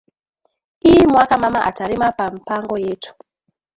[0.89, 3.11] Iyi mwaka mama ata rima pa mpango yetu